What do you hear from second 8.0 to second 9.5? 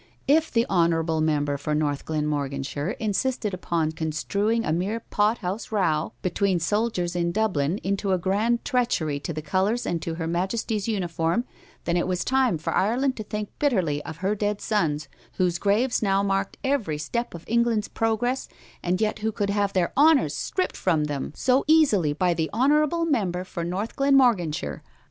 a grand treachery to the